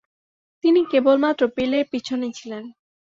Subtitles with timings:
[0.63, 2.63] তিনি কেবলমাত্র পেলের পিছনে ছিলেন।